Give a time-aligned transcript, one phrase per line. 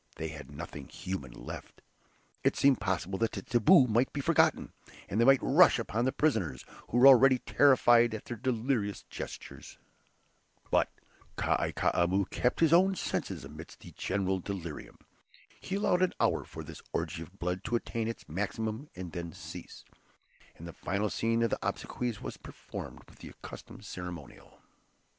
[0.15, 1.83] They had nothing human left.
[2.43, 4.73] It seemed possible that the "taboo" might be forgotten,
[5.07, 9.77] and they might rush upon the prisoners, who were already terrified at their delirious gestures.
[10.71, 10.89] But
[11.35, 14.97] Kai Koumou had kept his own senses amidst the general delirium.
[15.59, 19.31] He allowed an hour for this orgy of blood to attain its maximum and then
[19.33, 19.85] cease,
[20.57, 24.61] and the final scene of the obsequies was performed with the accustomed ceremonial.